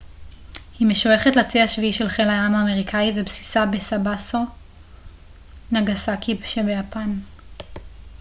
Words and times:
היא 0.79 0.87
משויכת 0.87 1.35
לצי 1.35 1.61
השביעי 1.61 1.93
של 1.93 2.09
חיל 2.09 2.29
הים 2.29 2.55
האמריקאי 2.55 3.13
ובסיסה 3.15 3.65
בסאסבו 3.65 4.39
נגאסאקי 5.71 6.33
ביפן 6.65 7.13